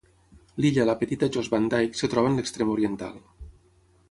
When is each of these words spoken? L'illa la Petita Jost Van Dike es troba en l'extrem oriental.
L'illa 0.63 0.85
la 0.91 0.95
Petita 1.01 1.29
Jost 1.37 1.53
Van 1.57 1.69
Dike 1.75 2.01
es 2.01 2.09
troba 2.15 2.33
en 2.33 2.41
l'extrem 2.41 2.73
oriental. 2.79 3.23